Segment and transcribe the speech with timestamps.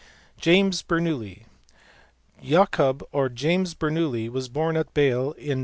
[0.39, 1.43] James Bernoulli*.
[2.43, 5.59] Jacob or James Bernoulli was born at Bale on Dec.